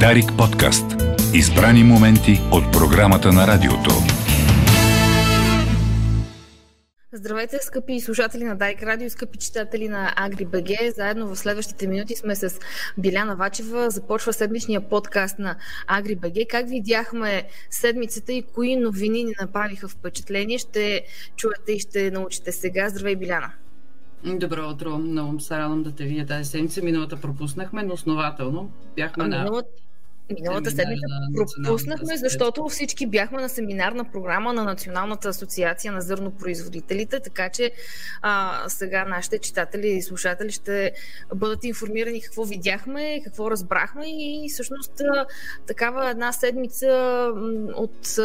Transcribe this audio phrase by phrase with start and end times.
[0.00, 0.84] Дарик подкаст.
[1.34, 3.90] Избрани моменти от програмата на радиото.
[7.12, 10.68] Здравейте, скъпи слушатели на Дайк Радио, скъпи читатели на Агри БГ.
[10.96, 12.58] Заедно в следващите минути сме с
[12.98, 13.90] Биляна Вачева.
[13.90, 15.56] Започва седмичния подкаст на
[15.86, 16.34] Агри БГ.
[16.50, 21.02] Как видяхме седмицата и кои новини ни направиха впечатление, ще
[21.36, 22.88] чуете и ще научите сега.
[22.88, 23.52] Здравей, Биляна!
[24.24, 26.82] Добро утро, много се радвам да те видя тази седмица.
[26.82, 29.38] Миналата пропуснахме, но основателно бяхме на...
[29.38, 29.68] Миналата,
[30.38, 37.48] Миналата седмица пропуснахме, защото всички бяхме на семинарна програма на Националната асоциация на зърнопроизводителите, така
[37.48, 37.70] че
[38.22, 40.92] а, сега нашите читатели и слушатели ще
[41.34, 45.02] бъдат информирани какво видяхме, какво разбрахме и всъщност
[45.66, 47.28] такава една седмица
[47.74, 48.18] от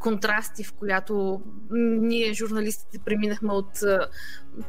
[0.00, 3.80] контрасти, в която ние, журналистите, преминахме от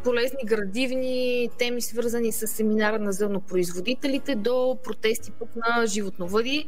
[0.04, 6.66] полезни градивни теми, свързани с семинара на зърнопроизводителите, до протести пък на животновъди.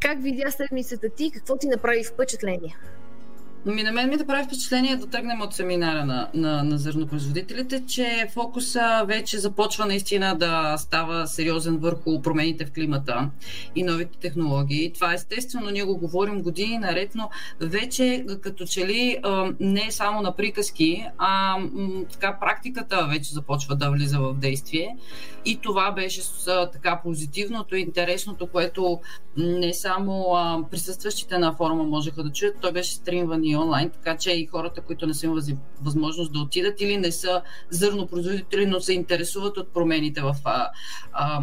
[0.00, 1.30] Как видя седмицата ти?
[1.30, 2.76] Какво ти направи впечатление?
[3.66, 7.86] Ми на мен ми да прави впечатление да тръгнем от семинара на, на, на зърнопроизводителите,
[7.86, 13.30] че фокуса вече започва наистина да става сериозен върху промените в климата
[13.74, 14.92] и новите технологии.
[14.92, 19.18] Това естествено ние го говорим години наред, но вече като че ли
[19.60, 21.58] не е само на приказки, а
[22.12, 24.96] така практиката вече започва да влиза в действие.
[25.44, 26.20] И това беше
[26.72, 29.00] така позитивното и интересното, което
[29.36, 30.36] не само
[30.70, 35.06] присъстващите на форума можеха да чуят, той беше стримван онлайн, така че и хората, които
[35.06, 40.20] не са имали възможност да отидат или не са зърнопроизводители, но се интересуват от промените
[40.20, 40.70] в а,
[41.12, 41.42] а,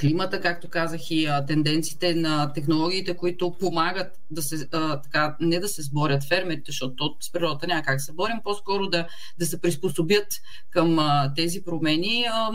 [0.00, 5.60] климата, както казах, и а, тенденциите на технологиите, които помагат да се, а, така, не
[5.60, 9.06] да се сборят фермерите, защото с природата няма как се борим, по-скоро да,
[9.38, 10.26] да се приспособят
[10.70, 12.24] към а, тези промени.
[12.32, 12.50] А,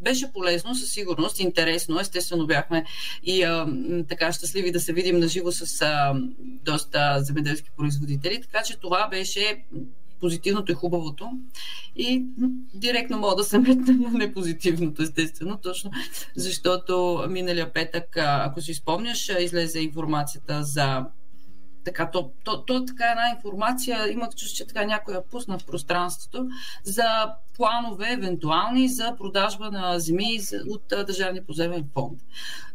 [0.00, 2.00] беше полезно, със сигурност, интересно.
[2.00, 2.84] Естествено бяхме
[3.22, 3.66] и а,
[4.08, 9.08] така щастливи да се видим на живо с а, доста земеделски производители, така че това
[9.08, 9.64] беше
[10.20, 11.30] позитивното и хубавото.
[11.96, 12.24] И
[12.74, 15.90] директно мога да се метна на непозитивното, естествено, точно
[16.36, 21.04] защото миналия петък, ако си спомняш, излезе информацията за
[21.86, 25.64] така, то, то, то така една информация, имах чувство, че така някой я пусна в
[25.64, 26.48] пространството,
[26.84, 30.38] за планове евентуални за продажба на земи
[30.68, 32.20] от Държавния поземен фонд.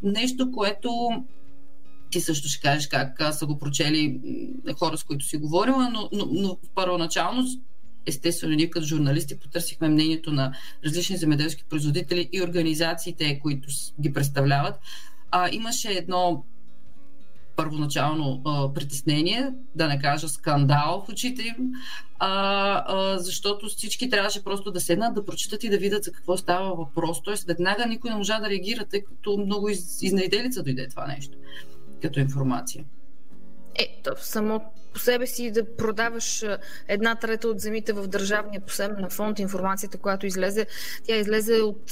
[0.03, 1.09] Нещо, което
[2.09, 4.19] ти също ще кажеш как са го прочели
[4.79, 7.43] хора, с които си говорила, но, но, но първоначално
[8.05, 10.53] естествено, ние като журналисти потърсихме мнението на
[10.85, 13.69] различни земеделски производители и организациите, които
[14.01, 14.79] ги представляват.
[15.31, 16.43] А, имаше едно
[17.55, 21.71] първоначално а, притеснение, да не кажа скандал в очите им,
[22.19, 22.29] а,
[22.87, 26.75] а, защото всички трябваше просто да седнат, да прочитат и да видят за какво става
[26.75, 27.21] въпрос.
[27.23, 31.37] Тоест, веднага никой не можа да реагира, тъй като много из, изнайделица дойде това нещо
[32.01, 32.83] като информация.
[33.75, 34.61] Е, само
[34.93, 36.45] по себе си да продаваш
[36.87, 40.65] една трета от земите в Държавния посебен фонд, информацията, която излезе,
[41.03, 41.91] тя излезе от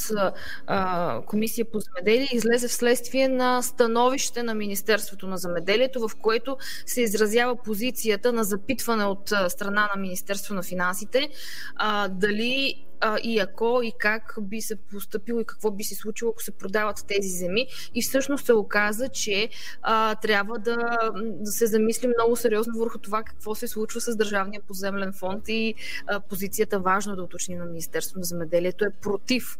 [0.68, 7.01] а, Комисия по земеделие, излезе вследствие на становище на Министерството на земеделието, в което се
[7.01, 11.29] изразява позицията на запитване от страна на Министерство на финансите,
[11.75, 16.32] а, дали а, и ако и как би се поступило и какво би се случило,
[16.32, 17.68] ако се продават тези земи.
[17.96, 19.50] И всъщност се оказа, че
[19.82, 24.62] а, трябва да, да се замислим много сериозно върху това какво се случва с Държавния
[24.68, 25.76] поземлен фонд и
[26.08, 29.60] а, позицията, важно да уточним на Министерство на земеделието, е против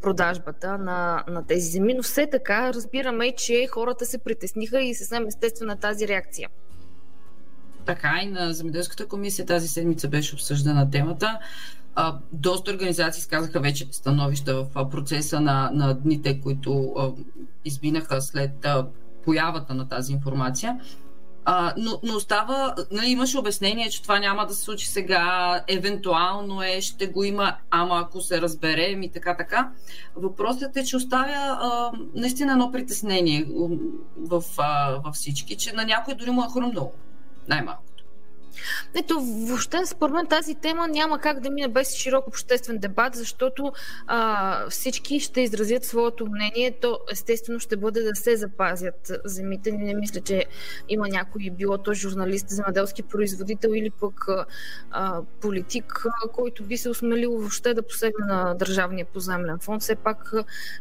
[0.00, 5.26] продажбата на, на тези земи, но все така разбираме, че хората се притесниха и съвсем
[5.26, 6.48] естествена тази реакция.
[7.86, 11.38] Така и на Земеделската комисия тази седмица беше обсъждана темата.
[11.98, 17.10] А, доста организации изказаха вече становища в процеса на, на дните, които а,
[17.64, 18.86] изминаха след а,
[19.24, 20.80] появата на тази информация.
[21.44, 26.62] А, но, но остава, нали, имаше обяснение, че това няма да се случи сега, евентуално
[26.62, 29.70] е, ще го има, ама ако се разберем и така, така.
[30.16, 33.46] Въпросът е, че оставя а, наистина едно притеснение
[34.16, 36.92] в, а, във всички, че на някой дори му е хрумнало,
[37.48, 37.85] най-малко.
[38.98, 43.72] Ето, въобще, според мен тази тема няма как да мине без широк обществен дебат, защото
[44.06, 46.70] а, всички ще изразят своето мнение.
[46.80, 49.72] То, естествено, ще бъде да се запазят земите.
[49.72, 50.44] Не мисля, че
[50.88, 54.26] има някой, било то журналист, земеделски производител или пък
[54.90, 59.82] а, политик, който би се осмелил въобще да посегне на Държавния поземлен фонд.
[59.82, 60.32] Все пак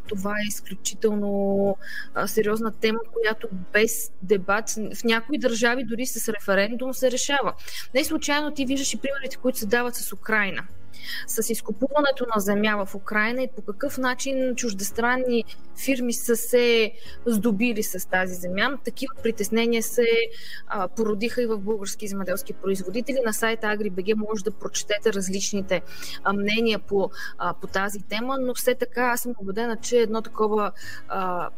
[0.07, 1.77] това е изключително
[2.13, 7.53] а, сериозна тема, която без дебат в някои държави дори с референдум се решава.
[7.93, 10.63] Не случайно ти виждаш и примерите, които се дават с Украина.
[11.27, 15.43] с изкупуването на земя в Украина и по какъв начин чуждестранни
[15.85, 16.91] фирми са се
[17.25, 18.77] здобили с тази земя.
[18.85, 20.07] Такива притеснения се
[20.67, 23.17] а, породиха и в български земеделски производители.
[23.25, 25.81] На сайта AgriBG може да прочетете различните
[26.23, 30.21] а, мнения по, а, по тази тема, но все така аз съм убедена, че едно
[30.21, 30.71] такова
[31.07, 31.49] а,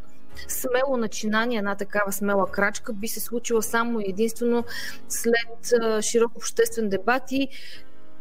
[0.48, 4.64] смело начинание, една такава смела крачка би се случила само единствено
[5.10, 5.74] след
[6.04, 7.48] широк обществен дебат и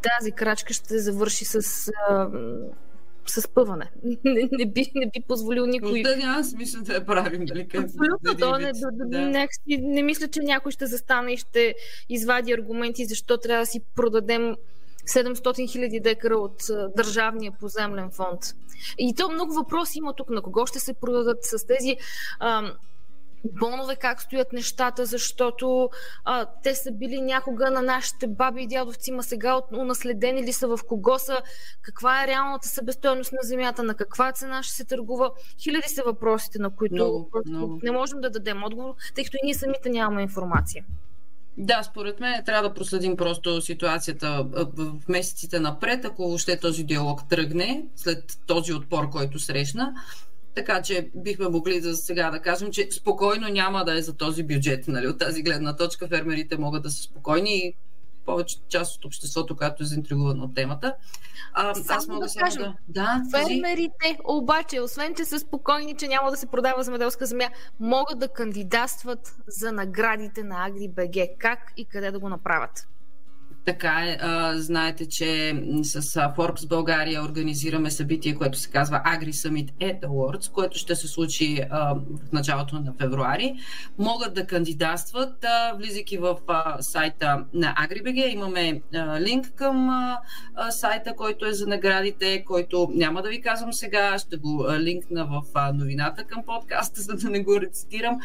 [0.02, 1.90] тази крачка ще завърши с
[3.26, 3.90] с пъване.
[4.24, 6.02] Не, не, би, не би позволил никой.
[6.02, 7.68] Да, няма смисъл да я правим, нали?
[7.74, 9.18] Абсолютно, да, не, да, да.
[9.18, 11.74] Не, не мисля, че някой ще застане и ще
[12.08, 14.56] извади аргументи защо трябва да си продадем
[15.06, 16.62] 700 хиляди декара от
[16.96, 18.40] държавния поземлен фонд.
[18.98, 20.30] И то много въпроси има тук.
[20.30, 21.96] На кого ще се продадат с тези
[22.40, 22.72] ам,
[23.52, 25.90] бонове, как стоят нещата, защото
[26.24, 30.68] а, те са били някога на нашите баби и дядовци, ма сега унаследени ли са
[30.68, 31.42] в кого са,
[31.82, 35.30] каква е реалната събестойност на земята, на каква цена ще се търгува.
[35.62, 37.80] Хиляди са въпросите, на които много, много.
[37.82, 40.84] не можем да дадем отговор, тъй като и ние самите нямаме информация.
[41.58, 47.28] Да, според мен трябва да проследим просто ситуацията в месеците напред, ако въобще този диалог
[47.28, 49.94] тръгне след този отпор, който срещна.
[50.54, 54.42] Така че бихме могли за сега да кажем, че спокойно няма да е за този
[54.42, 54.88] бюджет.
[54.88, 55.08] Нали?
[55.08, 57.74] От тази гледна точка фермерите могат да са спокойни и
[58.26, 60.94] повече част от обществото, която е заинтригувано от темата.
[61.52, 63.22] А, само аз мога да, само кажем, да...
[63.30, 67.48] да фермерите обаче, освен че са спокойни, че няма да се продава земеделска земя,
[67.80, 71.38] могат да кандидатстват за наградите на AgriBG.
[71.38, 72.88] Как и къде да го направят?
[73.66, 74.18] Така е.
[74.54, 76.00] Знаете, че с
[76.36, 81.60] Forbes България организираме събитие, което се казва Agri Summit at Awards, което ще се случи
[81.70, 83.54] в началото на февруари.
[83.98, 85.46] Могат да кандидатстват,
[85.76, 86.36] влизайки в
[86.80, 88.32] сайта на AgriBG.
[88.32, 88.82] Имаме
[89.20, 89.90] линк към
[90.70, 95.72] сайта, който е за наградите, който няма да ви казвам сега, ще го линкна в
[95.74, 98.18] новината към подкаста, за да не го рецитирам.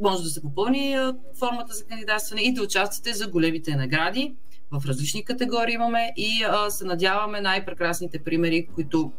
[0.00, 0.96] Може да се попълни
[1.38, 4.34] формата за кандидатстване и да участвате за големите награди
[4.70, 9.12] в различни категории имаме и а, се надяваме най-прекрасните примери, които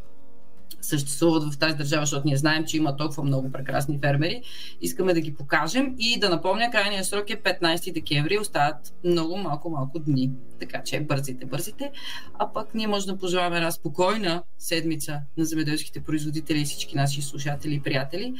[0.81, 4.41] съществуват в тази държава, защото ние знаем, че има толкова много прекрасни фермери.
[4.81, 8.39] Искаме да ги покажем и да напомня, крайния срок е 15 декември.
[8.39, 10.31] Остават много малко-малко дни.
[10.59, 11.91] Така че бързите, бързите.
[12.39, 17.21] А пък ние може да пожелаваме една спокойна седмица на земеделските производители и всички наши
[17.21, 18.33] слушатели и приятели.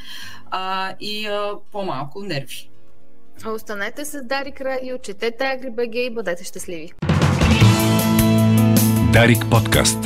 [0.52, 2.70] А, и а, по-малко нерви.
[3.46, 6.92] Останете с Дарик Радио, четете AgriBG и бъдете щастливи.
[9.14, 9.98] Дарик подкаст.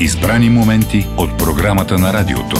[0.00, 2.56] Избрани моменти от програмата на радиото.